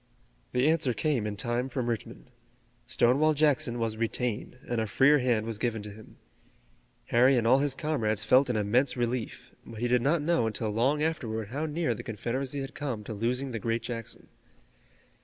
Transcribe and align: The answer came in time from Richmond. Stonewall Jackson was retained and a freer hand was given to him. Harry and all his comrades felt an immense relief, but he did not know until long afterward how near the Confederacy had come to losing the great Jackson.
The 0.51 0.67
answer 0.67 0.93
came 0.95 1.27
in 1.27 1.35
time 1.35 1.69
from 1.69 1.87
Richmond. 1.87 2.31
Stonewall 2.87 3.35
Jackson 3.35 3.77
was 3.77 3.97
retained 3.97 4.57
and 4.67 4.81
a 4.81 4.87
freer 4.87 5.19
hand 5.19 5.45
was 5.45 5.59
given 5.59 5.83
to 5.83 5.91
him. 5.91 6.17
Harry 7.09 7.37
and 7.37 7.45
all 7.45 7.59
his 7.59 7.75
comrades 7.75 8.23
felt 8.23 8.49
an 8.49 8.55
immense 8.55 8.97
relief, 8.97 9.51
but 9.63 9.79
he 9.79 9.87
did 9.87 10.01
not 10.01 10.23
know 10.23 10.47
until 10.47 10.71
long 10.71 11.03
afterward 11.03 11.49
how 11.49 11.67
near 11.67 11.93
the 11.93 12.01
Confederacy 12.01 12.61
had 12.61 12.73
come 12.73 13.03
to 13.03 13.13
losing 13.13 13.51
the 13.51 13.59
great 13.59 13.83
Jackson. 13.83 14.27